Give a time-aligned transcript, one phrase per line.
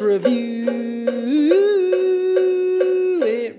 [0.00, 0.66] Review
[3.22, 3.58] It.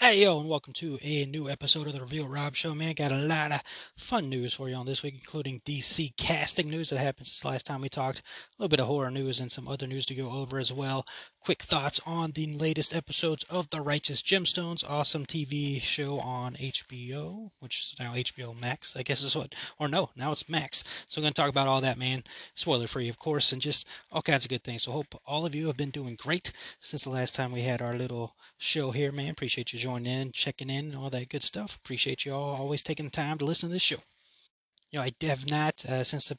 [0.00, 2.94] Hey yo, and welcome to a new episode of the Reveal Rob Show, man.
[2.94, 3.62] Got a lot of
[3.96, 7.66] fun news for you on this week, including DC casting news that happened since last
[7.66, 8.22] time we talked, a
[8.58, 11.04] little bit of horror news, and some other news to go over as well.
[11.42, 17.50] Quick thoughts on the latest episodes of The Righteous Gemstones, awesome TV show on HBO,
[17.60, 20.84] which is now HBO Max, I guess is what, or no, now it's Max.
[21.08, 22.24] So we're going to talk about all that, man.
[22.54, 24.82] Spoiler free, of course, and just all kinds of good things.
[24.82, 27.80] So hope all of you have been doing great since the last time we had
[27.80, 29.30] our little show here, man.
[29.30, 31.76] Appreciate you joining in, checking in, all that good stuff.
[31.76, 34.02] Appreciate you all always taking the time to listen to this show.
[34.90, 36.36] You know, I have not, uh, since the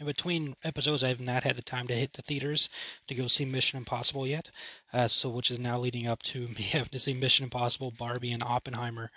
[0.00, 2.70] in between episodes, I have not had the time to hit the theaters
[3.06, 4.50] to go see Mission Impossible yet.
[4.92, 8.32] Uh, so, which is now leading up to me having to see Mission Impossible, Barbie,
[8.32, 9.10] and Oppenheimer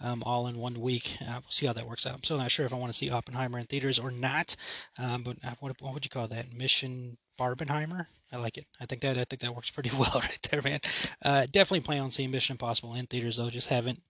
[0.00, 1.16] um, all in one week.
[1.22, 2.14] Uh, we'll see how that works out.
[2.14, 4.54] I'm still not sure if I want to see Oppenheimer in theaters or not.
[5.02, 6.52] Um, but uh, what, what would you call that?
[6.52, 8.06] Mission Barbenheimer?
[8.32, 8.66] I like it.
[8.80, 10.80] I think that I think that works pretty well right there, man.
[11.24, 13.50] Uh, definitely plan on seeing Mission Impossible in theaters though.
[13.50, 14.02] Just haven't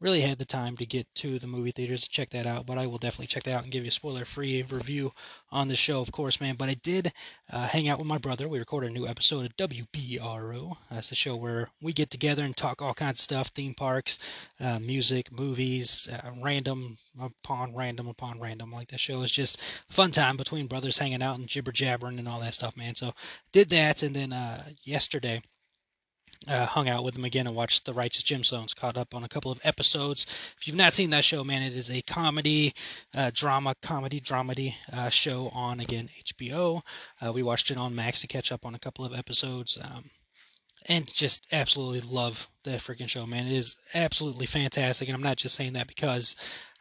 [0.00, 2.78] really had the time to get to the movie theaters to check that out, but
[2.78, 5.12] I will definitely check that out and give you a spoiler free review
[5.52, 6.54] on the show, of course, man.
[6.56, 7.12] But I did
[7.52, 8.48] uh, hang out with my brother.
[8.48, 10.76] We recorded a new episode of WBRO.
[10.90, 14.18] That's the show where we get together and talk all kinds of stuff theme parks,
[14.58, 18.72] uh, music, movies, uh, random upon random upon random.
[18.72, 22.28] Like the show is just fun time between brothers hanging out and jibber jabbering and
[22.28, 22.94] all that stuff, man.
[22.94, 23.12] So
[23.52, 25.42] did that, and then uh, yesterday
[26.48, 28.74] uh, hung out with him again and watched The Righteous Gemstones.
[28.74, 30.54] Caught up on a couple of episodes.
[30.56, 32.72] If you've not seen that show, man, it is a comedy,
[33.14, 36.82] uh, drama, comedy, dramedy uh, show on again HBO.
[37.20, 39.78] Uh, we watched it on Max to catch up on a couple of episodes.
[39.82, 40.10] Um,
[40.88, 43.46] and just absolutely love that freaking show, man.
[43.46, 46.34] It is absolutely fantastic, and I'm not just saying that because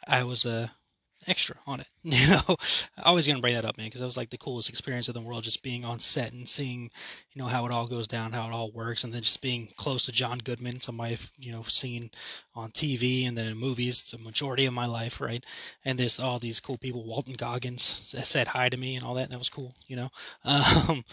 [0.07, 0.72] I was a
[1.28, 1.89] extra on it.
[2.03, 2.55] You know,
[2.97, 5.13] i always gonna bring that up, man, because that was like the coolest experience in
[5.13, 6.83] the world, just being on set and seeing,
[7.33, 9.67] you know, how it all goes down, how it all works, and then just being
[9.75, 12.09] close to John Goodman, somebody I've, you know, seen
[12.55, 15.45] on TV and then in movies the majority of my life, right?
[15.83, 17.03] And there's all these cool people.
[17.05, 20.09] Walton Goggins said hi to me and all that, and that was cool, you know.
[20.89, 21.03] Um,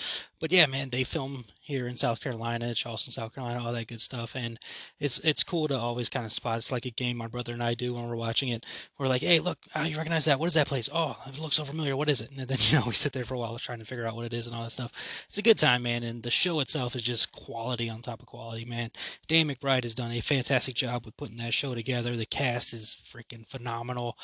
[0.40, 4.00] but yeah, man, they film here in South Carolina, Charleston, South Carolina, all that good
[4.00, 4.58] stuff, and
[5.00, 6.58] it's it's cool to always kind of spot.
[6.58, 8.64] It's like a game my brother and I do when we're watching it.
[8.98, 10.38] We're like, hey, look, oh, you recognize that?
[10.38, 10.75] What is that place?
[10.92, 11.96] Oh, it looks so familiar.
[11.96, 12.30] What is it?
[12.30, 14.26] And then you know we sit there for a while trying to figure out what
[14.26, 15.24] it is and all that stuff.
[15.28, 18.26] It's a good time, man, and the show itself is just quality on top of
[18.26, 18.90] quality, man.
[19.26, 22.16] Dan McBride has done a fantastic job with putting that show together.
[22.16, 24.16] The cast is freaking phenomenal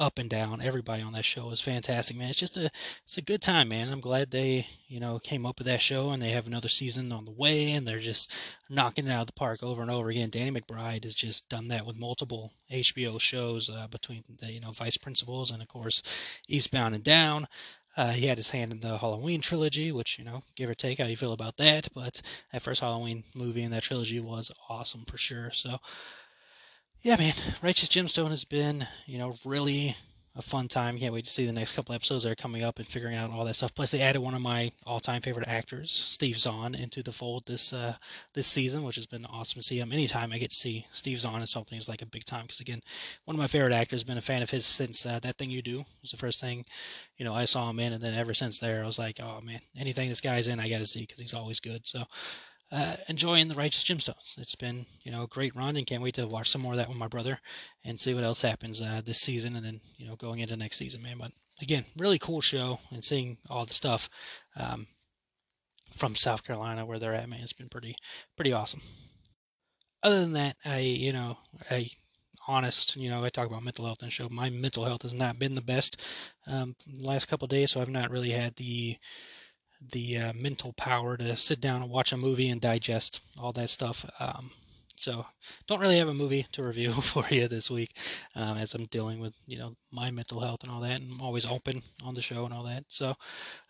[0.00, 0.60] up and down.
[0.62, 2.30] Everybody on that show is fantastic, man.
[2.30, 2.70] It's just a
[3.04, 3.92] it's a good time, man.
[3.92, 7.12] I'm glad they you know came up with that show and they have another season
[7.12, 8.34] on the way and they're just
[8.68, 10.30] knocking it out of the park over and over again.
[10.30, 14.72] Danny McBride has just done that with multiple HBO shows uh, between the you know
[14.72, 16.02] Vice Principals and of course
[16.48, 17.46] Eastbound and Down.
[17.96, 20.98] Uh, he had his hand in the Halloween trilogy, which, you know, give or take
[20.98, 21.88] how you feel about that.
[21.92, 22.22] But
[22.52, 25.50] that first Halloween movie in that trilogy was awesome for sure.
[25.50, 25.78] So,
[27.02, 29.96] yeah, man, Righteous Gemstone has been, you know, really
[30.36, 30.98] a fun time.
[30.98, 33.30] Can't wait to see the next couple episodes that are coming up and figuring out
[33.30, 33.74] all that stuff.
[33.74, 37.72] Plus, they added one of my all-time favorite actors, Steve Zahn, into the fold this
[37.72, 37.94] uh,
[38.34, 39.92] this season, which has been awesome to see him.
[39.92, 42.60] Anytime I get to see Steve Zahn in something is like a big time because
[42.60, 42.82] again,
[43.24, 44.04] one of my favorite actors.
[44.04, 46.64] Been a fan of his since uh, that thing you do was the first thing,
[47.16, 49.40] you know, I saw him in, and then ever since there, I was like, oh
[49.40, 51.86] man, anything this guy's in, I got to see because he's always good.
[51.86, 52.04] So
[52.72, 54.38] uh, enjoying the Righteous Gemstones.
[54.38, 56.78] It's been you know a great run, and can't wait to watch some more of
[56.78, 57.40] that with my brother
[57.84, 60.76] and see what else happens uh, this season, and then you know going into next
[60.78, 61.18] season, man.
[61.18, 64.08] But again, really cool show, and seeing all the stuff
[64.56, 64.86] um,
[65.92, 67.96] from South Carolina where they're at, man, it's been pretty
[68.36, 68.80] pretty awesome.
[70.02, 71.38] Other than that, I you know
[71.70, 71.88] I
[72.50, 72.96] honest.
[72.96, 74.28] You know, I talk about mental health in the show.
[74.28, 76.00] My mental health has not been the best
[76.46, 78.96] um, last couple days, so I've not really had the
[79.80, 83.70] the uh, mental power to sit down and watch a movie and digest all that
[83.70, 84.04] stuff.
[84.18, 84.50] Um,
[84.96, 85.24] so
[85.66, 87.96] don't really have a movie to review for you this week
[88.36, 91.00] um, as I'm dealing with you know my mental health and all that.
[91.00, 92.84] And I'm always open on the show and all that.
[92.88, 93.14] So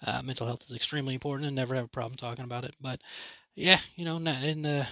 [0.06, 2.74] uh, mental health is extremely important and never have a problem talking about it.
[2.80, 3.00] But
[3.54, 4.88] yeah, you know, not in the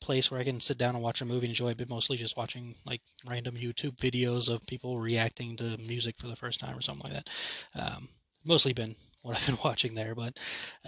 [0.00, 2.16] place where I can sit down and watch a movie and enjoy it, but mostly
[2.16, 6.76] just watching like random YouTube videos of people reacting to music for the first time
[6.76, 7.30] or something like that.
[7.74, 8.08] Um,
[8.44, 10.14] mostly been what I've been watching there.
[10.14, 10.38] But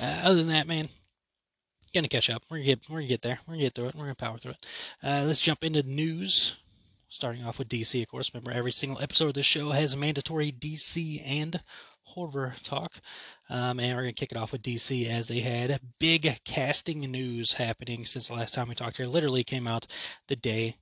[0.00, 0.88] uh, other than that, man,
[1.94, 2.42] gonna catch up.
[2.50, 3.38] We're gonna get we're gonna get there.
[3.46, 3.94] We're gonna get through it.
[3.94, 4.66] We're gonna power through it.
[5.02, 6.56] Uh, let's jump into news.
[7.08, 8.32] Starting off with DC, of course.
[8.32, 11.60] Remember, every single episode of this show has mandatory DC and
[12.04, 13.00] horror talk.
[13.50, 17.00] Um, and we're going to kick it off with DC as they had big casting
[17.00, 19.06] news happening since the last time we talked here.
[19.06, 19.86] Literally came out
[20.28, 20.76] the day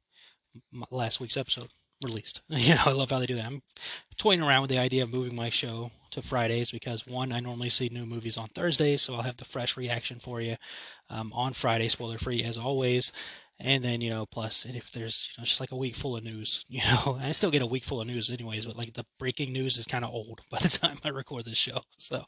[0.92, 1.70] last week's episode
[2.02, 2.42] released.
[2.50, 3.46] You know, I love how they do that.
[3.46, 3.62] I'm
[4.16, 7.68] toying around with the idea of moving my show to Fridays because one, I normally
[7.68, 10.56] see new movies on Thursdays, so I'll have the fresh reaction for you
[11.08, 13.12] um, on Friday, spoiler free as always.
[13.62, 16.24] And then, you know, plus if there's you know, just like a week full of
[16.24, 19.04] news, you know, I still get a week full of news anyways, but like the
[19.18, 21.80] breaking news is kind of old by the time I record this show.
[22.00, 22.24] So,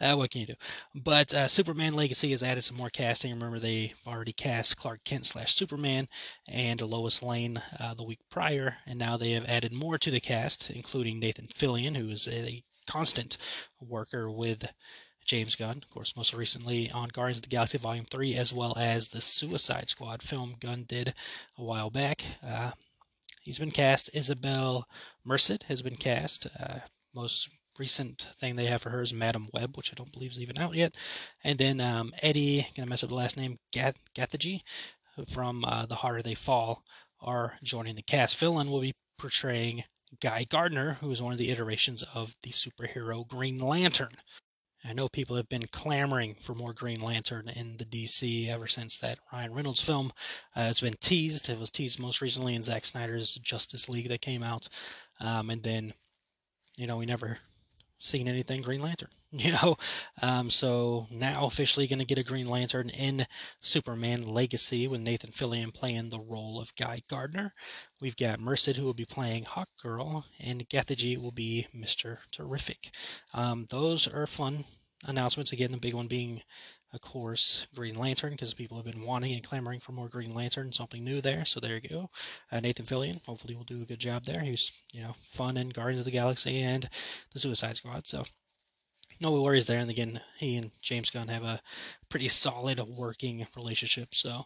[0.00, 0.54] uh, what can you do?
[0.96, 3.32] But uh, Superman Legacy has added some more casting.
[3.32, 6.08] Remember, they've already cast Clark Kent slash Superman
[6.50, 10.18] and Lois Lane uh, the week prior, and now they have added more to the
[10.20, 14.70] cast, including Nathan Fillion, who is a constant worker with
[15.24, 18.76] James Gunn, of course, most recently on Guardians of the Galaxy Volume 3, as well
[18.78, 21.14] as the Suicide Squad film Gunn did
[21.58, 22.22] a while back.
[22.46, 22.72] Uh,
[23.42, 24.10] he's been cast.
[24.14, 24.86] Isabel
[25.24, 26.46] Merced has been cast.
[26.58, 26.80] Uh,
[27.14, 27.48] most
[27.78, 30.58] recent thing they have for her is Madame Web, which I don't believe is even
[30.58, 30.94] out yet.
[31.42, 33.98] And then um, Edi, gonna mess up the last name, Gath-
[35.28, 36.82] from uh, The Harder They Fall,
[37.20, 38.38] are joining the cast.
[38.38, 39.84] Fillion will be portraying
[40.20, 44.12] Guy Gardner, who is one of the iterations of the superhero Green Lantern.
[44.84, 48.98] I know people have been clamoring for more Green Lantern in the DC ever since
[48.98, 50.12] that Ryan Reynolds film.
[50.56, 51.48] Uh, it's been teased.
[51.48, 54.68] It was teased most recently in Zack Snyder's Justice League that came out.
[55.20, 55.94] Um, and then,
[56.76, 57.38] you know, we never
[58.02, 59.76] seen anything Green Lantern, you know.
[60.20, 63.26] Um, so now officially going to get a Green Lantern in
[63.60, 67.54] Superman Legacy with Nathan Fillion playing the role of Guy Gardner.
[68.00, 72.90] We've got Merced who will be playing Hawk Girl, and Gathegi will be Mister Terrific.
[73.32, 74.64] Um, those are fun
[75.04, 75.52] announcements.
[75.52, 76.42] Again, the big one being
[76.92, 80.72] of course, Green Lantern, because people have been wanting and clamoring for more Green Lantern,
[80.72, 81.44] something new there.
[81.44, 82.10] So there you go.
[82.50, 84.40] Uh, Nathan Fillion, hopefully, will do a good job there.
[84.42, 86.88] He's, you know, fun in Guardians of the Galaxy and
[87.32, 88.06] the Suicide Squad.
[88.06, 88.24] So
[89.20, 89.78] no worries there.
[89.78, 91.60] And again, he and James Gunn have a
[92.08, 94.14] pretty solid working relationship.
[94.14, 94.44] So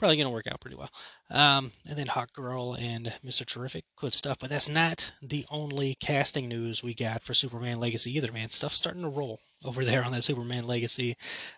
[0.00, 0.90] probably going to work out pretty well.
[1.30, 3.46] Um, and then Hawk Girl and Mr.
[3.46, 4.38] Terrific, good stuff.
[4.40, 8.48] But that's not the only casting news we got for Superman Legacy either, man.
[8.48, 11.16] Stuff's starting to roll over there on that Superman Legacy.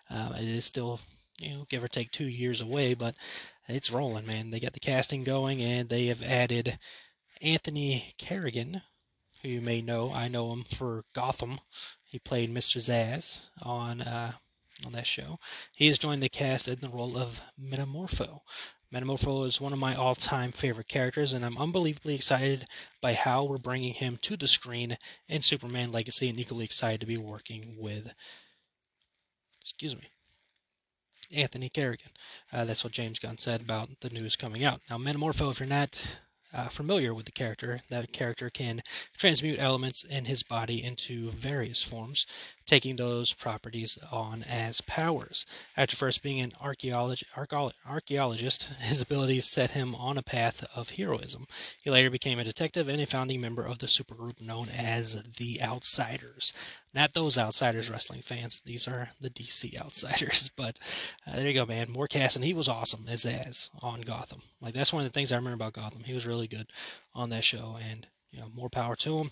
[0.09, 0.99] Um, it is still,
[1.39, 3.15] you know, give or take two years away, but
[3.69, 4.51] it's rolling, man.
[4.51, 6.77] They got the casting going, and they have added
[7.41, 8.81] Anthony Carrigan,
[9.41, 10.11] who you may know.
[10.13, 11.59] I know him for Gotham.
[12.03, 12.77] He played Mr.
[12.77, 14.33] Zsasz on uh,
[14.85, 15.39] on that show.
[15.75, 18.39] He has joined the cast in the role of Metamorpho.
[18.93, 22.65] Metamorpho is one of my all time favorite characters, and I'm unbelievably excited
[23.01, 24.97] by how we're bringing him to the screen
[25.27, 28.13] in Superman Legacy, and equally excited to be working with,
[29.59, 30.09] excuse me,
[31.35, 32.11] Anthony Carrigan.
[32.51, 34.81] Uh, that's what James Gunn said about the news coming out.
[34.89, 36.19] Now, Metamorpho, if you're not
[36.53, 38.81] uh, familiar with the character, that character can
[39.17, 42.27] transmute elements in his body into various forms,
[42.65, 45.45] taking those properties on as powers.
[45.75, 47.25] After first being an archaeologist,
[48.79, 51.45] his abilities set him on a path of heroism.
[51.81, 55.61] He later became a detective and a founding member of the supergroup known as the
[55.61, 56.53] Outsiders.
[56.93, 60.49] Not those Outsiders wrestling fans; these are the DC Outsiders.
[60.55, 60.79] But
[61.27, 61.91] uh, there you go, man.
[61.91, 62.43] More casting.
[62.43, 64.41] He was awesome as as on Gotham.
[64.61, 66.03] Like that's one of the things I remember about Gotham.
[66.05, 66.67] He was really good
[67.13, 69.31] on that show, and you know, more power to him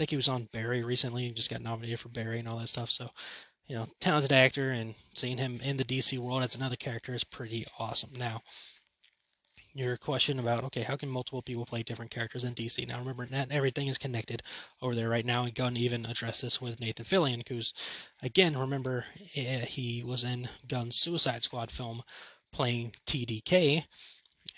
[0.00, 2.70] think he was on Barry recently and just got nominated for Barry and all that
[2.70, 2.90] stuff.
[2.90, 3.10] So,
[3.66, 7.22] you know, talented actor and seeing him in the DC world as another character is
[7.22, 8.08] pretty awesome.
[8.18, 8.40] Now,
[9.74, 12.88] your question about okay, how can multiple people play different characters in DC?
[12.88, 14.42] Now, remember, not everything is connected
[14.80, 17.74] over there right now, and Gunn even addressed this with Nathan Fillion, who's
[18.22, 19.04] again, remember,
[19.36, 22.02] eh, he was in Gunn's Suicide Squad film
[22.52, 23.84] playing TDK.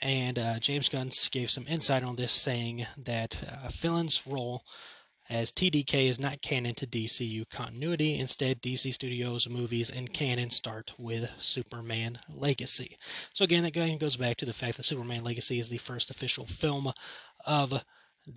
[0.00, 4.62] And uh, James Gunn gave some insight on this, saying that uh, Fillion's role
[5.32, 8.18] as TDK is not canon to DCU continuity.
[8.18, 12.98] Instead, DC Studios movies and canon start with Superman Legacy.
[13.32, 16.44] So again, that goes back to the fact that Superman Legacy is the first official
[16.44, 16.92] film
[17.46, 17.82] of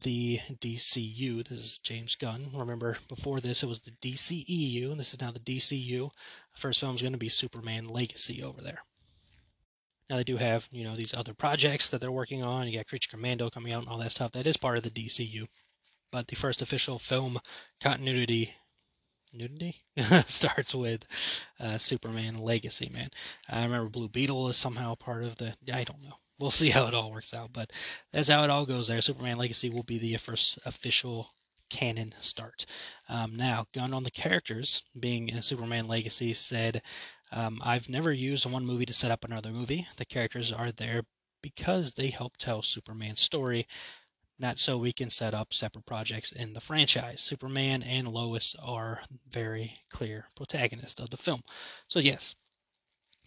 [0.04, 1.46] the DCU.
[1.46, 2.48] This is James Gunn.
[2.54, 6.12] Remember, before this, it was the DCEU, and this is now the DCU.
[6.54, 8.84] The first film is going to be Superman Legacy over there.
[10.10, 12.68] Now they do have, you know, these other projects that they're working on.
[12.68, 14.32] You got Creature Commando coming out and all that stuff.
[14.32, 15.48] That is part of the DCU
[16.16, 17.38] but the first official film
[17.84, 18.56] continuity
[19.34, 21.06] nudity starts with
[21.60, 22.90] uh, Superman Legacy.
[22.90, 23.10] Man,
[23.50, 25.56] I remember Blue Beetle is somehow part of the.
[25.74, 26.14] I don't know.
[26.40, 27.74] We'll see how it all works out, but
[28.14, 28.88] that's how it all goes.
[28.88, 31.32] There, Superman Legacy will be the first official
[31.70, 32.66] canon start.
[33.10, 36.82] Um, now, Gunn on the characters, being in Superman Legacy, said,
[37.34, 39.86] um, I've never used one movie to set up another movie.
[39.98, 41.02] The characters are there
[41.42, 43.68] because they help tell Superman's story,
[44.38, 47.22] not so we can set up separate projects in the franchise.
[47.22, 51.42] Superman and Lois are very clear protagonists of the film.
[51.88, 52.36] So, yes,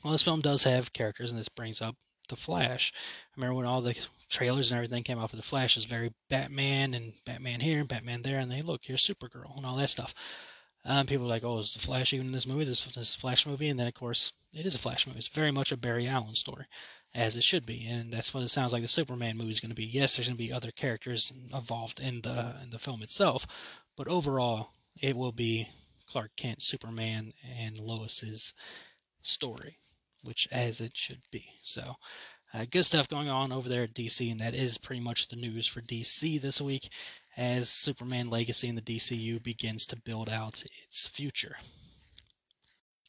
[0.02, 1.96] well, this film does have characters, and this brings up
[2.28, 2.92] the Flash.
[2.96, 3.98] I remember when all the
[4.28, 7.88] trailers and everything came out for the Flash is very Batman and Batman here and
[7.88, 10.14] Batman there, and they look here's Supergirl and all that stuff.
[10.84, 12.64] Um, people are like, oh, is the Flash even in this movie?
[12.64, 15.18] This this Flash movie, and then of course it is a Flash movie.
[15.18, 16.66] It's very much a Barry Allen story,
[17.18, 19.70] as it should be, and that's what it sounds like the Superman movie is going
[19.70, 19.84] to be.
[19.84, 23.46] Yes, there's going to be other characters involved in the in the film itself,
[23.96, 24.70] but overall,
[25.00, 25.68] it will be
[26.06, 28.54] Clark Kent, Superman, and Lois's
[29.20, 29.78] story
[30.22, 31.50] which as it should be.
[31.62, 31.96] So,
[32.52, 35.36] uh, good stuff going on over there at DC, and that is pretty much the
[35.36, 36.88] news for DC this week
[37.36, 41.56] as Superman Legacy in the DCU begins to build out its future.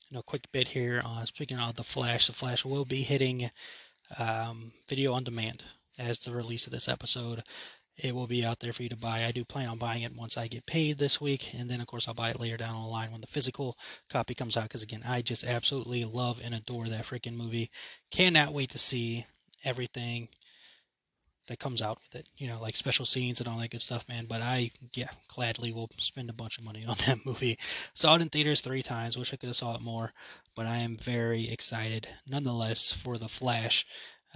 [0.09, 2.27] You know, quick bit here on speaking of the Flash.
[2.27, 3.49] The Flash will be hitting
[4.17, 5.63] um, video on demand
[5.97, 7.43] as the release of this episode
[8.01, 9.25] it will be out there for you to buy.
[9.25, 11.87] I do plan on buying it once I get paid this week, and then of
[11.87, 13.77] course I'll buy it later down the line when the physical
[14.09, 14.63] copy comes out.
[14.63, 17.69] Because again, I just absolutely love and adore that freaking movie.
[18.09, 19.25] Cannot wait to see
[19.65, 20.29] everything
[21.47, 22.29] that comes out with it.
[22.37, 24.27] You know, like special scenes and all that good stuff, man.
[24.29, 27.57] But I, yeah, gladly will spend a bunch of money on that movie.
[27.93, 29.17] Saw it in theaters three times.
[29.17, 30.13] Wish I could have saw it more,
[30.59, 33.85] but I am very excited nonetheless for the Flash.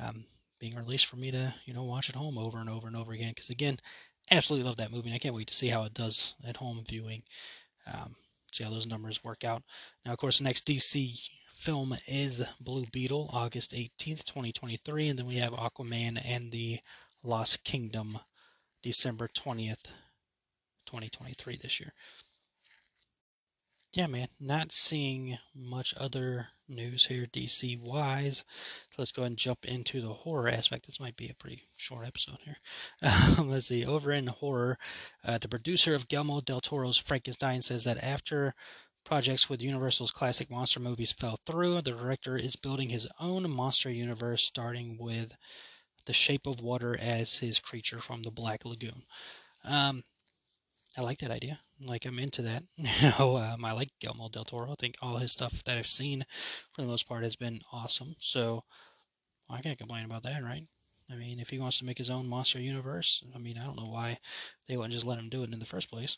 [0.01, 0.23] Um,
[0.57, 3.11] being released for me to, you know, watch at home over and over and over
[3.11, 3.31] again.
[3.31, 3.75] Because again,
[4.31, 6.81] absolutely love that movie, and I can't wait to see how it does at home
[6.87, 7.23] viewing.
[7.93, 8.15] Um,
[8.53, 9.63] see how those numbers work out.
[10.05, 15.27] Now, of course, the next DC film is Blue Beetle, August 18th, 2023, and then
[15.27, 16.79] we have Aquaman and the
[17.21, 18.17] Lost Kingdom,
[18.81, 19.87] December 20th,
[20.85, 21.91] 2023 this year
[23.93, 28.43] yeah, man, not seeing much other news here DC wise.
[28.89, 30.87] So let's go ahead and jump into the horror aspect.
[30.87, 32.57] This might be a pretty short episode here.
[33.37, 33.85] Um, let's see.
[33.85, 34.77] Over in horror,
[35.23, 38.53] uh, the producer of Guillermo del Toro's Frankenstein says that after
[39.05, 43.91] projects with Universal's classic monster movies fell through, the director is building his own monster
[43.91, 45.35] universe, starting with
[46.05, 49.03] The Shape of Water as his creature from the Black Lagoon.
[49.63, 50.03] Um,
[50.97, 51.59] I like that idea.
[51.81, 52.63] Like I'm into that.
[52.77, 54.71] You know, um, I like Guillermo del Toro.
[54.71, 56.25] I think all his stuff that I've seen,
[56.73, 58.15] for the most part, has been awesome.
[58.19, 58.63] So
[59.47, 60.67] well, I can't complain about that, right?
[61.11, 63.77] I mean, if he wants to make his own monster universe, I mean, I don't
[63.77, 64.19] know why
[64.67, 66.17] they wouldn't just let him do it in the first place.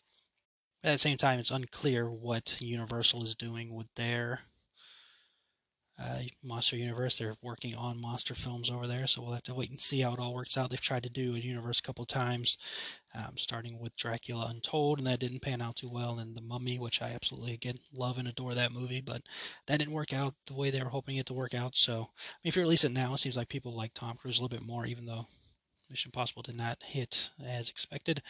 [0.82, 4.42] But at the same time, it's unclear what Universal is doing with their
[6.02, 7.18] uh, Monster Universe.
[7.18, 10.14] They're working on monster films over there, so we'll have to wait and see how
[10.14, 10.70] it all works out.
[10.70, 12.58] They've tried to do a universe a couple times,
[13.14, 16.20] um, starting with Dracula Untold, and that didn't pan out too well.
[16.20, 19.22] And The Mummy, which I absolutely again love and adore that movie, but
[19.68, 21.76] that didn't work out the way they were hoping it to work out.
[21.76, 24.40] So, I mean, if you release it now, it seems like people like Tom Cruise
[24.40, 25.28] a little bit more, even though
[25.90, 28.22] Mission Impossible did not hit as expected.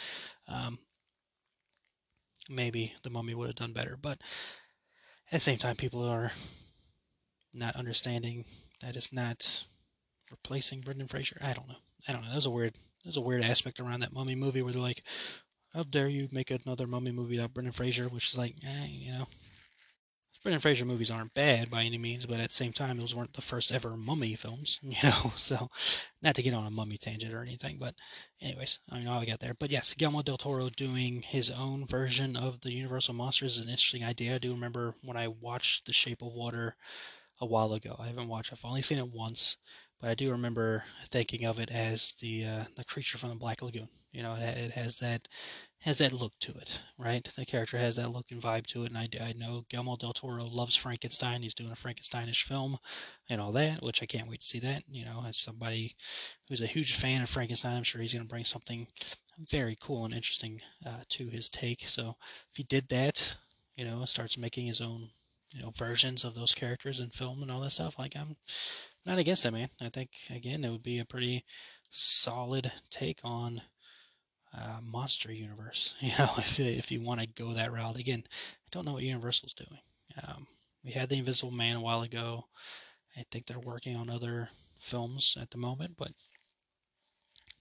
[0.48, 0.78] Um,
[2.48, 4.22] maybe The Mummy would have done better, but
[5.32, 6.32] at the same time, people are
[7.56, 8.46] not understanding
[8.82, 9.66] that it's not
[10.32, 11.38] replacing Brendan Fraser.
[11.42, 11.76] I don't know.
[12.08, 12.32] I don't know.
[12.32, 15.04] There's a weird there's a weird aspect around that mummy movie where they're like,
[15.74, 19.14] How dare you make another mummy movie without Brendan Fraser, which is like, eh, you
[19.14, 19.28] know.
[20.46, 23.34] Brendan Fraser movies aren't bad by any means, but at the same time, those weren't
[23.34, 25.34] the first ever mummy films, you know.
[25.36, 25.72] So,
[26.22, 27.96] not to get on a mummy tangent or anything, but
[28.40, 29.56] anyways, I don't know how I got there.
[29.56, 33.72] But yes, Guillermo del Toro doing his own version of the Universal Monsters is an
[33.72, 34.36] interesting idea.
[34.36, 36.76] I do remember when I watched The Shape of Water
[37.42, 37.96] a while ago.
[38.00, 38.54] I haven't watched.
[38.54, 39.58] I've only seen it once,
[40.00, 43.62] but I do remember thinking of it as the uh, the creature from the Black
[43.62, 43.90] Lagoon.
[44.12, 45.28] You know, it, it has that
[45.82, 47.24] has that look to it, right?
[47.24, 50.14] The character has that look and vibe to it, and I, I know Guillermo del
[50.14, 51.42] Toro loves Frankenstein.
[51.42, 52.78] He's doing a Frankensteinish film
[53.30, 54.84] and all that, which I can't wait to see that.
[54.90, 55.96] You know, as somebody
[56.48, 58.88] who's a huge fan of Frankenstein, I'm sure he's going to bring something
[59.38, 61.82] very cool and interesting uh, to his take.
[61.82, 62.16] So
[62.52, 63.36] if he did that,
[63.76, 65.10] you know, starts making his own
[65.56, 67.98] you know versions of those characters in film and all that stuff.
[67.98, 68.36] Like I'm
[69.06, 69.70] not against that, man.
[69.82, 71.46] I think again it would be a pretty
[71.90, 73.62] solid take on
[74.54, 75.96] uh, monster universe.
[76.02, 77.98] You know, if if you want to go that route.
[77.98, 79.80] Again, I don't know what Universal's doing.
[80.28, 80.48] Um,
[80.84, 82.46] we had the Invisible Man a while ago.
[83.18, 86.12] I think they're working on other films at the moment, but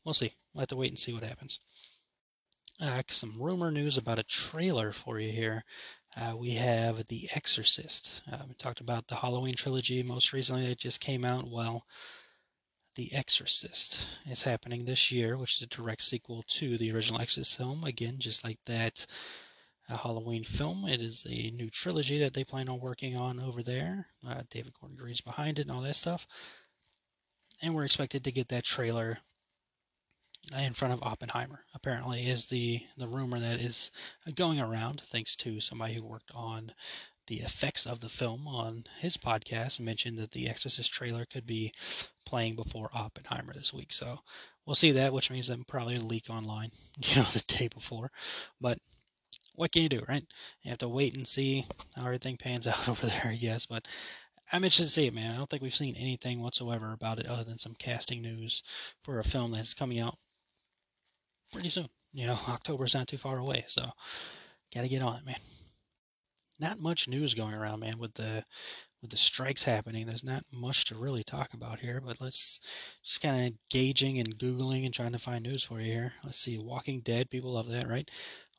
[0.04, 0.32] we'll see.
[0.52, 1.60] We'll have to wait and see what happens.
[2.82, 5.64] Uh, some rumor news about a trailer for you here.
[6.16, 8.22] Uh, we have The Exorcist.
[8.30, 11.50] Uh, we talked about the Halloween trilogy most recently that just came out.
[11.50, 11.86] Well,
[12.94, 17.58] The Exorcist is happening this year, which is a direct sequel to the original Exorcist
[17.58, 17.82] film.
[17.82, 19.06] Again, just like that
[19.90, 23.62] uh, Halloween film, it is a new trilogy that they plan on working on over
[23.62, 24.06] there.
[24.26, 26.28] Uh, David Gordon Green's behind it and all that stuff.
[27.60, 29.18] And we're expected to get that trailer
[30.58, 31.64] in front of Oppenheimer.
[31.74, 33.90] Apparently, is the the rumor that is
[34.34, 36.72] going around, thanks to somebody who worked on
[37.26, 39.80] the effects of the film on his podcast.
[39.80, 41.72] Mentioned that the Exorcist trailer could be
[42.26, 44.20] playing before Oppenheimer this week, so
[44.66, 48.10] we'll see that, which means that probably leak online, you know, the day before.
[48.60, 48.78] But
[49.54, 50.24] what can you do, right?
[50.62, 53.66] You have to wait and see how everything pans out over there, I guess.
[53.66, 53.86] But
[54.52, 55.34] I'm interested to see it, man.
[55.34, 58.62] I don't think we've seen anything whatsoever about it other than some casting news
[59.02, 60.18] for a film that's coming out
[61.54, 61.88] pretty soon.
[62.12, 63.90] You know, October's not too far away, so
[64.74, 65.36] gotta get on it, man.
[66.60, 68.44] Not much news going around, man, with the
[69.00, 70.06] with the strikes happening.
[70.06, 74.38] There's not much to really talk about here, but let's just kind of gauging and
[74.38, 76.12] googling and trying to find news for you here.
[76.22, 77.30] Let's see, Walking Dead.
[77.30, 78.08] People love that, right?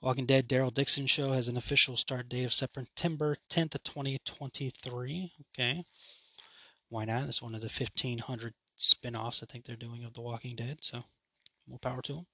[0.01, 5.31] Walking Dead Daryl Dixon show has an official start date of September 10th, of 2023.
[5.57, 5.83] Okay,
[6.89, 7.27] why not?
[7.27, 11.05] It's one of the 1500 spin-offs I think they're doing of The Walking Dead, so
[11.67, 12.25] more power to them.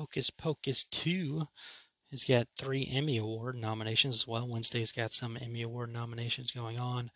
[0.00, 1.46] Hocus Pocus 2
[2.10, 4.48] has got three Emmy Award nominations as well.
[4.48, 7.10] Wednesday's got some Emmy Award nominations going on.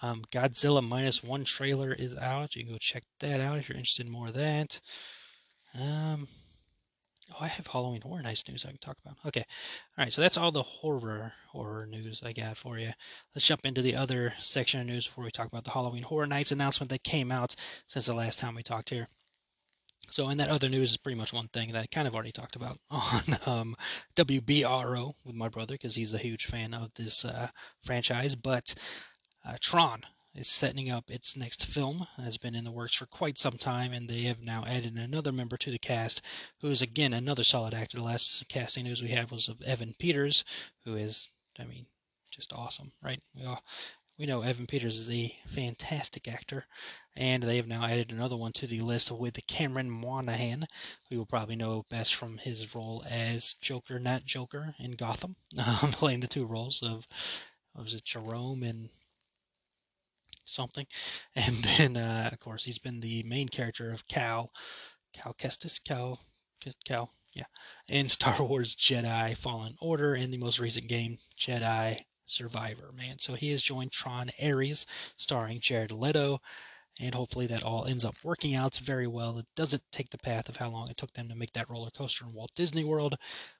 [0.00, 2.56] Um, Godzilla Minus One trailer is out.
[2.56, 4.80] You can go check that out if you're interested in more of that.
[5.78, 6.28] Um,
[7.30, 9.18] oh, I have Halloween Horror Nights news I can talk about.
[9.26, 9.44] Okay,
[9.98, 10.12] all right.
[10.12, 12.92] So that's all the horror horror news I got for you.
[13.34, 16.26] Let's jump into the other section of news before we talk about the Halloween Horror
[16.26, 17.54] Nights announcement that came out
[17.86, 19.08] since the last time we talked here.
[20.10, 22.32] So, in that other news is pretty much one thing that I kind of already
[22.32, 23.76] talked about on um,
[24.16, 27.48] WBRO with my brother because he's a huge fan of this uh,
[27.82, 28.34] franchise.
[28.34, 28.74] But
[29.46, 30.02] uh, Tron
[30.34, 33.92] is setting up its next film, has been in the works for quite some time,
[33.92, 36.24] and they have now added another member to the cast
[36.60, 37.98] who is, again, another solid actor.
[37.98, 40.44] The last casting news we had was of Evan Peters,
[40.84, 41.86] who is, I mean,
[42.30, 43.20] just awesome, right?
[43.34, 43.62] We all,
[44.18, 46.66] we know Evan Peters is a fantastic actor,
[47.16, 50.62] and they have now added another one to the list with Cameron Monaghan,
[51.08, 55.36] who you will probably know best from his role as Joker, not Joker, in Gotham,
[55.58, 57.06] um, playing the two roles of,
[57.76, 58.88] was it Jerome and
[60.44, 60.86] something,
[61.36, 64.50] and then uh, of course he's been the main character of Cal,
[65.12, 66.20] Cal Kestis, Cal,
[66.84, 67.44] Cal, yeah,
[67.88, 73.18] in Star Wars Jedi Fallen Order, in the most recent game Jedi Survivor, man.
[73.18, 76.40] So he has joined Tron Ares, starring Jared Leto,
[77.00, 79.38] and hopefully that all ends up working out very well.
[79.38, 81.90] It doesn't take the path of how long it took them to make that roller
[81.90, 83.16] coaster in Walt Disney World,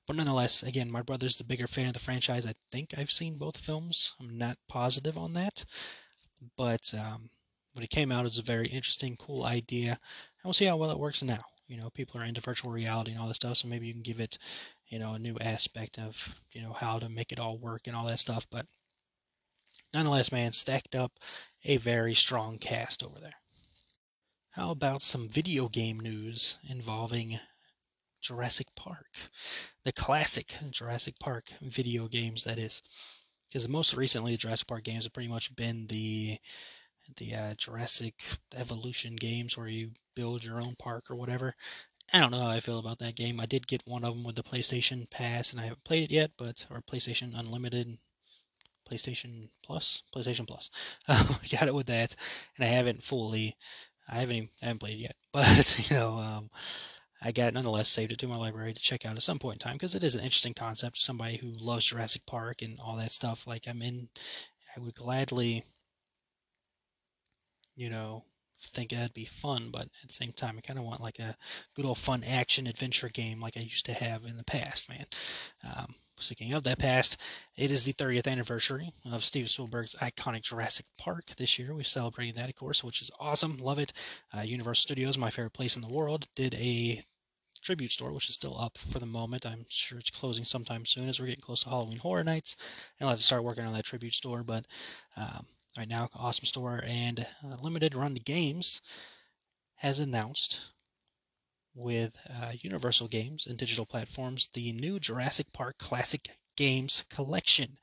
[0.06, 2.46] but nonetheless, again, my brother's the bigger fan of the franchise.
[2.46, 4.14] I think I've seen both films.
[4.20, 5.64] I'm not positive on that,
[6.56, 7.30] but um,
[7.72, 10.76] when it came out, it was a very interesting, cool idea, and we'll see how
[10.76, 11.42] well it works now.
[11.66, 14.02] You know, people are into virtual reality and all this stuff, so maybe you can
[14.02, 14.38] give it
[14.94, 17.96] you know, a new aspect of, you know, how to make it all work and
[17.96, 18.46] all that stuff.
[18.48, 18.66] But
[19.92, 21.12] nonetheless, man, stacked up
[21.64, 23.37] a very strong cast over there.
[24.50, 27.40] How about some video game news involving
[28.20, 29.07] Jurassic Park?
[29.85, 32.83] The classic Jurassic Park video games, that is.
[33.48, 36.38] Because most recently, the Jurassic Park games have pretty much been the
[37.16, 38.14] the uh, Jurassic
[38.57, 41.55] Evolution games where you build your own park or whatever.
[42.12, 43.40] I don't know how I feel about that game.
[43.40, 46.14] I did get one of them with the PlayStation Pass, and I haven't played it
[46.14, 47.98] yet, but or PlayStation Unlimited,
[48.94, 50.70] PlayStation Plus, PlayStation Plus.
[51.09, 52.14] I got it with that,
[52.57, 53.57] and I haven't fully,
[54.09, 56.50] I haven't even, I haven't played it yet, but you know, um,
[57.22, 59.57] I got it nonetheless, saved it to my library to check out at some point
[59.57, 60.96] in time because it is an interesting concept.
[60.96, 64.09] To somebody who loves Jurassic Park and all that stuff, like I'm in,
[64.76, 65.64] I would gladly,
[67.74, 68.24] you know,
[68.61, 71.37] think that'd be fun, but at the same time, I kind of want like a
[71.74, 75.07] good old fun action adventure game like I used to have in the past, man.
[75.64, 77.20] Um, speaking of that past,
[77.57, 81.74] it is the 30th anniversary of Steven Spielberg's iconic Jurassic Park this year.
[81.74, 83.59] We're celebrating that, of course, which is awesome.
[83.59, 83.92] Love it.
[84.37, 87.03] Uh, Universal Studios, my favorite place in the world, did a
[87.62, 89.46] tribute store, which is still up for the moment.
[89.46, 92.57] I'm sure it's closing sometime soon as we're getting close to Halloween Horror Nights,
[92.98, 94.42] and I'll have to start working on that tribute store.
[94.42, 94.66] But
[95.16, 95.46] um,
[95.77, 98.83] right now, Awesome Store and uh, Limited Run Games
[99.77, 100.73] has announced
[101.74, 107.78] with uh, Universal Games and digital platforms the new Jurassic Park Classic Games Collection.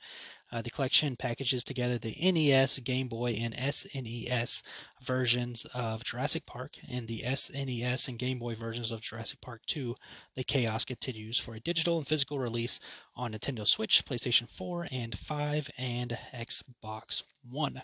[0.54, 4.62] Uh, the collection packages together the NES, Game Boy, and SNES
[5.02, 9.96] versions of Jurassic Park and the SNES and Game Boy versions of Jurassic Park 2.
[10.36, 12.82] The chaos continues for a digital and physical release
[13.16, 17.82] on Nintendo Switch, PlayStation 4 and 5, and Xbox One.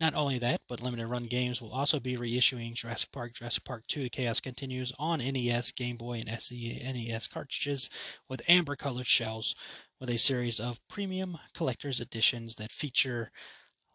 [0.00, 3.86] Not only that, but Limited Run Games will also be reissuing Jurassic Park, Jurassic Park
[3.86, 7.90] 2 The Chaos Continues on NES, Game Boy, and SNES cartridges
[8.26, 9.54] with amber colored shells
[10.00, 13.30] with a series of premium collector's editions that feature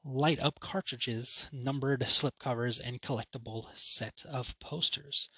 [0.03, 5.29] light up cartridges, numbered slipcovers, and collectible set of posters.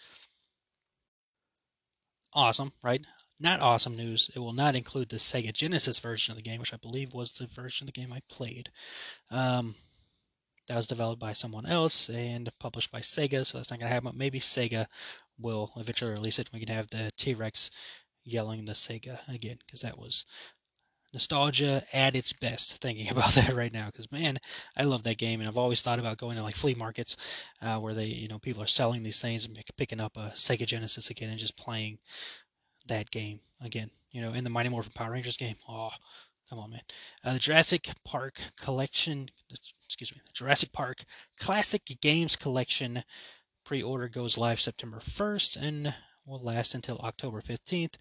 [2.34, 3.06] Awesome, right?
[3.40, 4.30] Not awesome news.
[4.36, 7.32] It will not include the Sega Genesis version of the game, which I believe was
[7.32, 8.70] the version of the game I played.
[9.32, 9.76] Um,
[10.68, 13.94] that was developed by someone else and published by Sega, so that's not going to
[13.94, 14.12] happen.
[14.16, 14.88] Maybe Sega
[15.40, 16.50] will eventually release it.
[16.54, 17.72] We can have the T Rex
[18.24, 20.26] yelling the Sega again, because that was
[21.14, 24.38] nostalgia at its best thinking about that right now because man
[24.76, 27.78] i love that game and i've always thought about going to like flea markets uh,
[27.78, 31.10] where they you know people are selling these things and picking up a sega genesis
[31.10, 31.98] again and just playing
[32.88, 35.90] that game again you know in the mighty morphin power rangers game oh
[36.50, 36.82] come on man
[37.24, 39.30] uh, the jurassic park collection
[39.86, 41.04] excuse me the jurassic park
[41.40, 43.04] classic games collection
[43.66, 47.96] pre-order goes live september 1st and will last until october 15th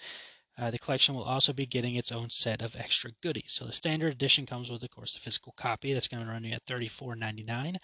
[0.59, 3.53] uh, the collection will also be getting its own set of extra goodies.
[3.53, 6.45] So the standard edition comes with, of course, the physical copy that's going to run
[6.45, 7.77] you at $34.99.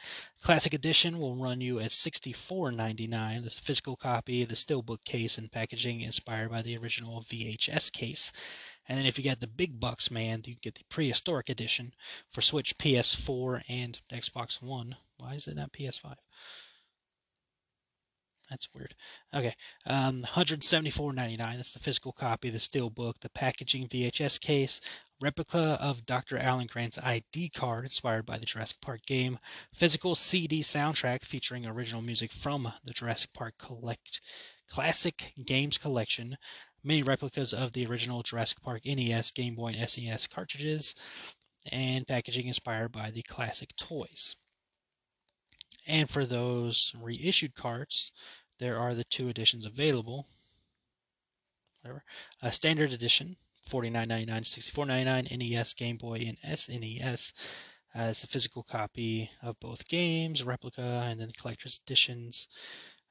[0.42, 3.42] Classic edition will run you at $64.99.
[3.42, 8.32] This physical copy, the steelbook case and packaging inspired by the original VHS case.
[8.88, 11.94] And then if you get the big bucks, man, you get the prehistoric edition
[12.30, 14.96] for Switch, PS4, and Xbox One.
[15.18, 16.16] Why is it not PS5?
[18.52, 18.94] That's weird.
[19.34, 19.54] Okay,
[19.86, 21.38] um, 174.99.
[21.38, 24.78] That's the physical copy, the steel book, the packaging VHS case,
[25.22, 26.36] replica of Dr.
[26.36, 29.38] Alan Grant's ID card inspired by the Jurassic Park game,
[29.72, 34.20] physical CD soundtrack featuring original music from the Jurassic Park collect
[34.68, 36.36] classic games collection,
[36.84, 40.94] many replicas of the original Jurassic Park NES, Game Boy, and SNES cartridges,
[41.70, 44.36] and packaging inspired by the classic toys.
[45.88, 48.12] And for those reissued carts,
[48.58, 50.26] there are the two editions available.
[51.80, 52.04] Whatever.
[52.40, 57.32] A standard edition, $49.99 $64.99, NES, Game Boy, and SNES
[57.94, 62.48] as a physical copy of both games, replica, and then the collector's editions.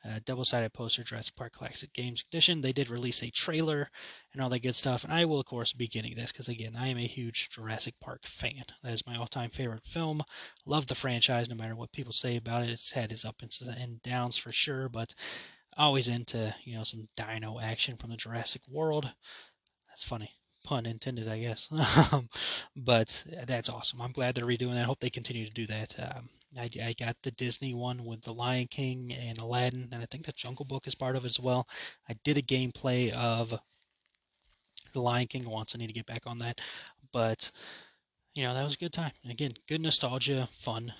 [0.03, 2.61] Uh, double-sided poster Jurassic Park Classic Games Edition.
[2.61, 3.89] They did release a trailer
[4.33, 6.75] and all that good stuff, and I will of course be getting this because again,
[6.77, 8.63] I am a huge Jurassic Park fan.
[8.83, 10.23] That is my all-time favorite film.
[10.65, 12.69] Love the franchise, no matter what people say about it.
[12.69, 15.13] It's had its ups and downs for sure, but
[15.77, 19.13] always into you know some dino action from the Jurassic world.
[19.89, 20.31] That's funny
[20.63, 21.69] pun intended, I guess.
[22.75, 24.01] but that's awesome.
[24.01, 24.83] I'm glad they're redoing that.
[24.83, 25.95] I hope they continue to do that.
[25.99, 30.05] Um, I, I got the Disney one with the Lion King and Aladdin, and I
[30.05, 31.67] think the Jungle Book is part of it as well.
[32.09, 33.59] I did a gameplay of
[34.93, 35.73] the Lion King once.
[35.73, 36.59] I need to get back on that,
[37.11, 37.51] but
[38.33, 39.11] you know that was a good time.
[39.23, 40.93] And again, good nostalgia, fun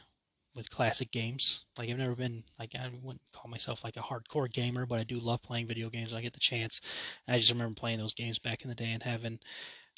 [0.56, 1.66] with classic games.
[1.78, 5.04] Like I've never been like I wouldn't call myself like a hardcore gamer, but I
[5.04, 6.82] do love playing video games when I get the chance.
[7.28, 9.40] And I just remember playing those games back in the day and having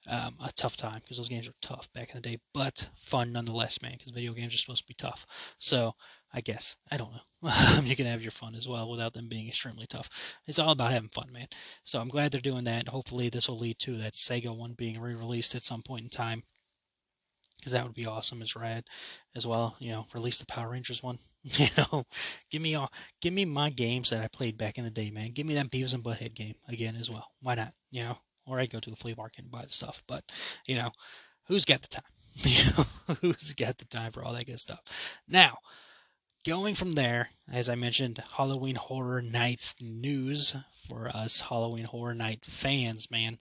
[0.10, 3.32] um, a tough time because those games were tough back in the day, but fun
[3.32, 3.94] nonetheless, man.
[3.98, 5.56] Because video games are supposed to be tough.
[5.58, 5.96] So
[6.34, 7.52] I guess I don't know.
[7.84, 10.38] you can have your fun as well without them being extremely tough.
[10.48, 11.48] It's all about having fun, man.
[11.84, 12.90] So I'm glad they're doing that.
[12.90, 16.44] Hopefully, this will lead to that Sega one being re-released at some point in time.
[17.60, 18.84] Because that would be awesome as rad
[19.36, 19.78] as well.
[19.80, 21.20] You know, release the Power Rangers one.
[21.46, 22.06] You know,
[22.50, 22.90] give me all,
[23.22, 25.32] give me my games that I played back in the day, man.
[25.32, 27.28] Give me that Beavis and Butthead game again as well.
[27.42, 27.74] Why not?
[27.92, 30.04] You know, or I go to a flea market and buy the stuff.
[30.08, 30.24] But
[30.68, 30.92] you know,
[31.48, 32.04] who's got the time?
[33.22, 35.20] Who's got the time for all that good stuff?
[35.28, 35.60] Now,
[36.46, 42.44] going from there, as I mentioned, Halloween Horror Nights news for us Halloween Horror Night
[42.44, 43.38] fans, man.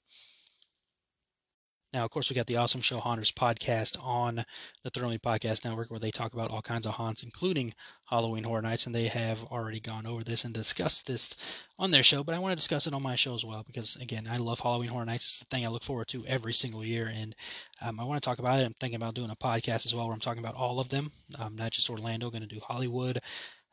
[1.93, 4.47] Now, of course, we got the Awesome Show Haunters podcast on
[4.83, 7.75] the Thoroughly Podcast Network where they talk about all kinds of haunts, including
[8.07, 12.03] Halloween Horror Nights, and they have already gone over this and discussed this on their
[12.03, 14.39] show, but I want to discuss it on my show as well because, again, I
[14.39, 15.25] love Halloween Horror Nights.
[15.25, 17.37] It's the thing I look forward to every single year, and
[17.83, 18.65] um, I want to talk about it.
[18.65, 21.11] I'm thinking about doing a podcast as well where I'm talking about all of them,
[21.39, 23.19] um, not just Orlando, going to do Hollywood,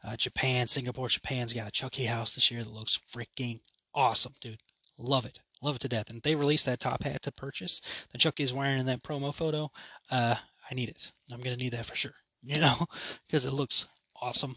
[0.03, 1.07] uh, Japan, Singapore.
[1.07, 3.61] Japan's got a Chucky house this year that looks freaking
[3.95, 4.59] awesome, dude.
[4.97, 5.39] Love it.
[5.61, 6.09] Love it to death.
[6.09, 9.33] And they released that top hat to purchase that Chucky is wearing in that promo
[9.33, 9.71] photo.
[10.09, 10.35] Uh,
[10.69, 11.11] I need it.
[11.31, 12.85] I'm going to need that for sure, you know,
[13.27, 13.87] because it looks
[14.21, 14.55] awesome.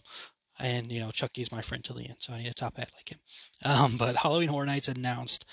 [0.58, 2.90] And, you know, Chucky's my friend till the end, so I need a top hat
[2.96, 3.18] like him.
[3.64, 5.44] Um, but Halloween Horror Nights announced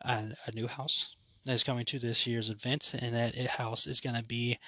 [0.00, 4.00] a, a new house that is coming to this year's event, and that house is
[4.00, 4.58] going to be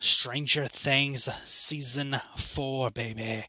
[0.00, 3.44] Stranger Things Season 4, baby.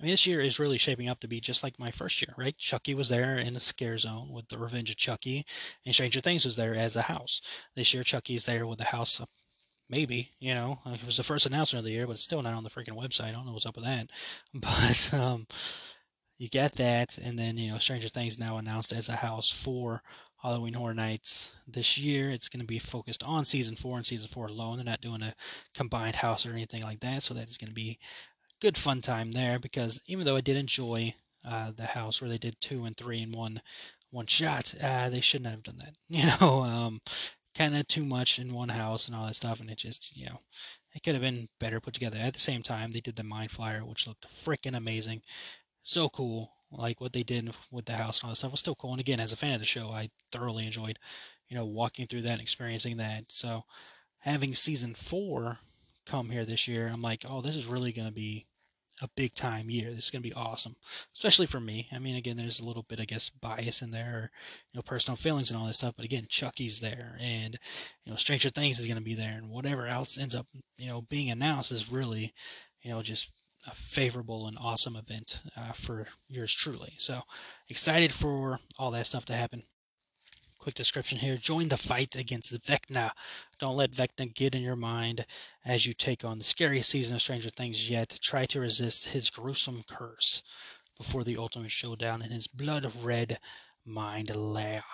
[0.00, 2.32] I mean, this year is really shaping up to be just like my first year,
[2.36, 2.56] right?
[2.56, 5.44] Chucky was there in the scare zone with the Revenge of Chucky,
[5.84, 7.40] and Stranger Things was there as a house.
[7.74, 9.20] This year, Chucky's there with the house
[9.90, 12.54] maybe you know it was the first announcement of the year, but it's still not
[12.54, 13.28] on the freaking website.
[13.28, 14.10] I don't know what's up with that,
[14.54, 15.46] but um,
[16.38, 20.02] you get that, and then you know Stranger Things now announced as a house for
[20.42, 22.30] Halloween Horror Nights this year.
[22.30, 24.76] It's going to be focused on season four and season four alone.
[24.76, 25.34] They're not doing a
[25.74, 27.98] combined house or anything like that, so that is going to be
[28.60, 29.58] good fun time there.
[29.58, 31.14] Because even though I did enjoy
[31.46, 33.60] uh, the house where they did two and three in one
[34.10, 35.94] one shot, uh, they should not have done that.
[36.08, 37.00] You know, um,
[37.54, 40.26] kind of too much in one house and all that stuff, and it just you
[40.26, 40.40] know
[40.94, 42.18] it could have been better put together.
[42.20, 45.22] At the same time, they did the Mind Flayer, which looked freaking amazing,
[45.82, 48.74] so cool like what they did with the house and all that stuff was still
[48.74, 48.92] cool.
[48.92, 50.98] And again, as a fan of the show, I thoroughly enjoyed,
[51.48, 53.24] you know, walking through that and experiencing that.
[53.28, 53.64] So
[54.18, 55.58] having season four
[56.06, 58.46] come here this year, I'm like, oh, this is really going to be
[59.02, 59.90] a big time year.
[59.90, 60.76] This is going to be awesome,
[61.14, 61.86] especially for me.
[61.92, 64.30] I mean, again, there's a little bit, I guess, bias in there, or,
[64.72, 65.94] you know, personal feelings and all this stuff.
[65.96, 67.58] But again, Chucky's there, and
[68.04, 70.88] you know, Stranger Things is going to be there, and whatever else ends up, you
[70.88, 72.32] know, being announced is really,
[72.82, 73.32] you know, just
[73.66, 76.94] a favorable and awesome event uh, for yours truly.
[76.98, 77.22] So
[77.68, 79.64] excited for all that stuff to happen.
[80.68, 83.12] Quick description here join the fight against Vecna.
[83.58, 85.24] Don't let Vecna get in your mind
[85.64, 88.18] as you take on the scariest season of Stranger Things yet.
[88.20, 90.42] Try to resist his gruesome curse
[90.98, 93.38] before the ultimate showdown in his blood red
[93.86, 94.84] mind lair.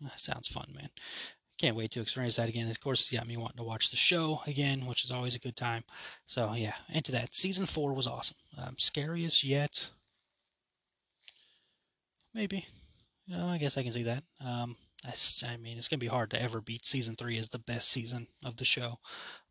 [0.00, 0.88] That sounds fun, man
[1.58, 2.68] can't wait to experience that again.
[2.68, 5.38] Of course, it's got me wanting to watch the show again, which is always a
[5.38, 5.84] good time.
[6.26, 7.36] So yeah, into that.
[7.36, 8.38] Season four was awesome.
[8.58, 9.90] Um, scariest yet?
[12.34, 12.66] Maybe.
[13.26, 14.24] You I guess I can see that.
[14.44, 17.88] Um, I, mean, it's gonna be hard to ever beat season three as the best
[17.88, 18.98] season of the show,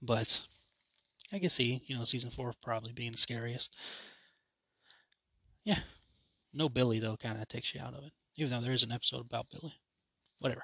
[0.02, 0.48] but
[1.34, 3.76] I can see you know season four probably being the scariest.
[5.64, 5.80] Yeah,
[6.54, 8.92] no Billy though kind of takes you out of it, even though there is an
[8.92, 9.74] episode about Billy.
[10.40, 10.64] Whatever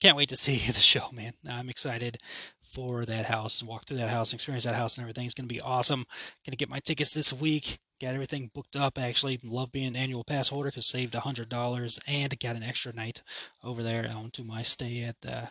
[0.00, 1.32] can't wait to see the show, man.
[1.48, 2.18] I'm excited
[2.62, 5.26] for that house and walk through that house, and experience that house and everything.
[5.26, 6.04] It's going to be awesome.
[6.44, 7.78] Going to get my tickets this week.
[8.00, 8.96] Got everything booked up.
[8.96, 12.92] Actually, love being an annual pass holder because saved hundred dollars and got an extra
[12.92, 13.22] night
[13.64, 15.48] over there onto my stay at the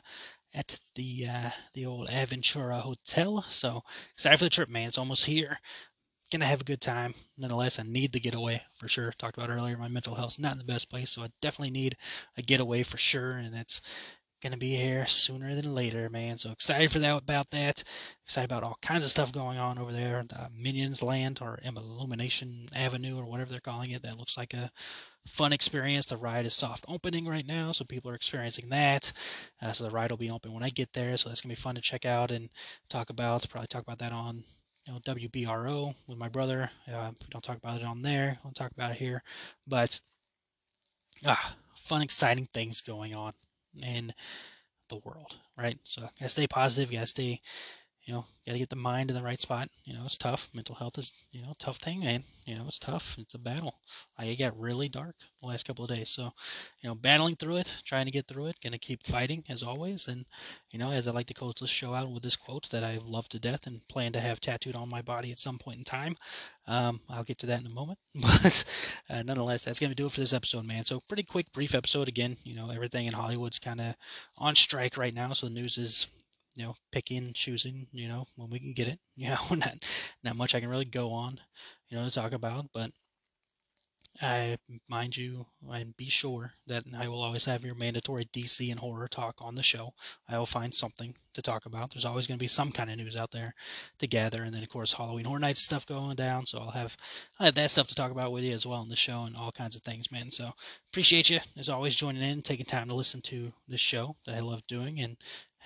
[0.53, 3.43] at the uh, the old Aventura Hotel.
[3.49, 3.83] So
[4.13, 4.87] excited for the trip, man.
[4.87, 5.59] It's almost here.
[6.31, 7.13] Gonna have a good time.
[7.37, 9.13] Nonetheless, I need the getaway for sure.
[9.17, 11.95] Talked about earlier, my mental health's not in the best place, so I definitely need
[12.37, 13.33] a getaway for sure.
[13.33, 13.81] And that's
[14.47, 16.37] gonna be here sooner than later, man.
[16.37, 17.83] So excited for that about that.
[18.23, 20.23] Excited about all kinds of stuff going on over there.
[20.27, 24.03] The Minions Land or Illumination Avenue or whatever they're calling it.
[24.03, 24.71] That looks like a
[25.25, 26.05] fun experience.
[26.05, 29.11] The ride is soft opening right now, so people are experiencing that.
[29.61, 31.17] Uh, so the ride will be open when I get there.
[31.17, 32.49] So that's gonna be fun to check out and
[32.89, 33.49] talk about.
[33.49, 34.45] Probably talk about that on
[34.85, 36.71] you know WBRO with my brother.
[36.87, 38.39] Uh, we don't talk about it on there.
[38.45, 39.23] We'll talk about it here,
[39.67, 39.99] but
[41.25, 43.33] ah, fun, exciting things going on
[43.83, 44.13] in
[44.89, 45.79] the world, right?
[45.83, 47.41] So gotta stay positive, you gotta stay,
[48.07, 49.69] you know, gotta get the mind in the right spot.
[49.83, 50.49] You know, it's tough.
[50.53, 52.23] Mental health is, you know, tough thing, man.
[52.45, 53.17] You know, it's tough.
[53.19, 53.75] It's a battle.
[54.17, 56.09] I got really dark the last couple of days.
[56.09, 56.31] So,
[56.81, 60.07] you know, battling through it, trying to get through it, gonna keep fighting as always.
[60.07, 60.25] And,
[60.71, 62.97] you know, as I like to close this show out with this quote that I
[63.03, 65.83] love to death and plan to have tattooed on my body at some point in
[65.83, 66.15] time.
[66.65, 67.99] Um, I'll get to that in a moment.
[68.37, 68.63] But
[69.09, 70.85] uh, nonetheless, that's going to do it for this episode, man.
[70.85, 72.07] So, pretty quick, brief episode.
[72.07, 73.95] Again, you know, everything in Hollywood's kind of
[74.37, 75.33] on strike right now.
[75.33, 76.07] So, the news is,
[76.57, 78.99] you know, picking, choosing, you know, when we can get it.
[79.19, 79.83] You know, not,
[80.23, 81.39] not much I can really go on,
[81.89, 82.67] you know, to talk about.
[82.71, 82.91] But
[84.21, 84.57] I
[84.89, 89.07] mind you and be sure that I will always have your mandatory DC and horror
[89.07, 89.93] talk on the show.
[90.27, 91.93] I will find something to talk about.
[91.93, 93.53] There's always going to be some kind of news out there
[93.99, 96.45] to gather, and then of course Halloween Horror Nights stuff going down.
[96.45, 96.97] So I'll have
[97.39, 99.35] I have that stuff to talk about with you as well in the show and
[99.35, 100.31] all kinds of things, man.
[100.31, 100.53] So
[100.91, 104.39] appreciate you as always joining in, taking time to listen to this show that I
[104.39, 105.17] love doing, and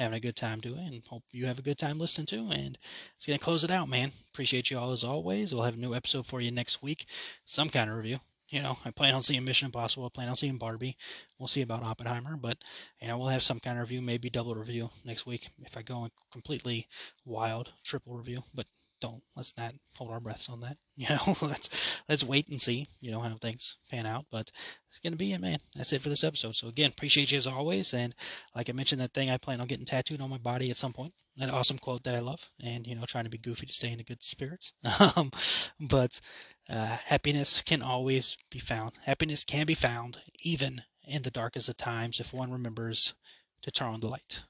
[0.02, 2.78] having a good time doing and hope you have a good time listening to and
[3.16, 5.80] it's going to close it out man appreciate you all as always we'll have a
[5.80, 7.06] new episode for you next week
[7.46, 8.20] some kind of review
[8.52, 10.06] you know, I plan on seeing Mission Impossible.
[10.06, 10.98] I plan on seeing Barbie.
[11.40, 12.58] We'll see about Oppenheimer, but
[13.02, 15.82] you know, we'll have some kind of review, maybe double review next week if I
[15.82, 16.88] go completely
[17.24, 18.44] wild, triple review.
[18.54, 18.68] But
[19.02, 20.78] don't let's not hold our breaths on that.
[20.96, 22.86] You know, let's let's wait and see.
[23.00, 24.26] You know how things pan out.
[24.32, 24.52] But
[24.90, 25.58] it's gonna be it, man.
[25.76, 26.56] That's it for this episode.
[26.56, 27.94] So again, appreciate you as always.
[27.94, 28.14] And
[28.56, 30.94] like I mentioned, that thing I plan on getting tattooed on my body at some
[30.94, 31.14] point.
[31.38, 33.92] That awesome quote that I love, and you know, trying to be goofy to stay
[33.92, 34.74] in the good spirits.
[35.16, 35.32] um,
[35.80, 36.22] but
[36.70, 38.94] uh, happiness can always be found.
[39.06, 43.16] Happiness can be found even in the darkest of times if one remembers
[43.62, 44.44] to turn on the light.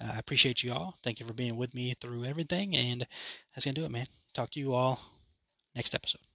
[0.00, 0.96] Uh, I appreciate you all.
[1.02, 2.76] Thank you for being with me through everything.
[2.76, 3.06] And
[3.54, 4.06] that's going to do it, man.
[4.32, 5.00] Talk to you all
[5.74, 6.27] next episode.